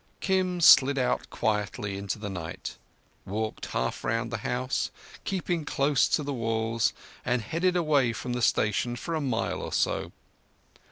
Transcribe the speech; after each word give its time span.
Kim 0.19 0.59
slid 0.61 0.97
out 0.97 1.29
quietly 1.29 1.95
into 1.95 2.17
the 2.17 2.27
night, 2.27 2.75
walked 3.23 3.67
half 3.67 4.03
round 4.03 4.31
the 4.31 4.39
house, 4.39 4.89
keeping 5.25 5.63
close 5.63 6.07
to 6.07 6.23
the 6.23 6.33
walls, 6.33 6.91
and 7.23 7.43
headed 7.43 7.75
away 7.75 8.11
from 8.11 8.33
the 8.33 8.41
station 8.41 8.95
for 8.95 9.13
a 9.13 9.21
mile 9.21 9.61
or 9.61 9.71
so. 9.71 10.11